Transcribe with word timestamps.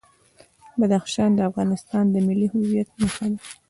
بدخشان 0.79 1.29
د 1.35 1.39
افغانستان 1.49 2.03
د 2.09 2.15
ملي 2.27 2.47
هویت 2.53 2.89
نښه 2.99 3.27
ده. 3.31 3.39